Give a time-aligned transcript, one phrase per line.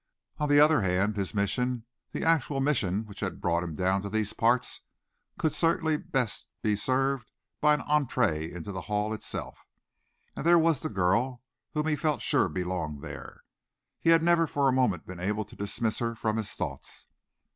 [0.39, 4.09] On the other hand, his mission, the actual mission which had brought him down to
[4.09, 4.79] these parts,
[5.37, 9.63] could certainly best be served by an entree into the Hall itself
[10.35, 11.43] and there was the girl,
[11.75, 13.43] whom he felt sure belonged there.
[13.99, 17.05] He had never for a moment been able to dismiss her from his thoughts.